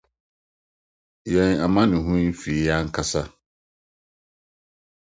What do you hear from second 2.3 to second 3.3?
Fi Yɛn Ankasa